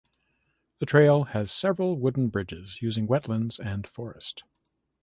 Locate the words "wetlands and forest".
3.07-4.41